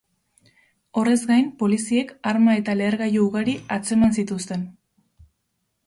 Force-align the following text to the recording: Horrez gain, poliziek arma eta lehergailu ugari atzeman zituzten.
Horrez 1.01 1.17
gain, 1.33 1.51
poliziek 1.59 2.15
arma 2.33 2.57
eta 2.63 2.77
lehergailu 2.83 3.25
ugari 3.29 3.57
atzeman 3.79 4.21
zituzten. 4.21 4.69